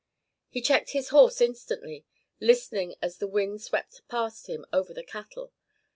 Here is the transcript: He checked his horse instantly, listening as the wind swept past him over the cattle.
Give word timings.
He 0.49 0.61
checked 0.63 0.93
his 0.93 1.09
horse 1.09 1.39
instantly, 1.41 2.05
listening 2.39 2.95
as 3.03 3.19
the 3.19 3.27
wind 3.27 3.61
swept 3.61 4.01
past 4.07 4.47
him 4.47 4.65
over 4.73 4.95
the 4.95 5.03
cattle. 5.03 5.53